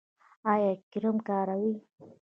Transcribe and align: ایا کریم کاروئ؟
ایا 0.51 0.71
کریم 0.91 1.17
کاروئ؟ 1.27 1.71